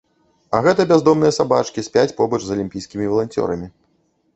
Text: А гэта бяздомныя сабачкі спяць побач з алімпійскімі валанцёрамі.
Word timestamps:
А 0.55 0.61
гэта 0.67 0.85
бяздомныя 0.93 1.37
сабачкі 1.39 1.85
спяць 1.91 2.09
побач 2.23 2.41
з 2.49 2.59
алімпійскімі 2.59 3.05
валанцёрамі. 3.17 3.75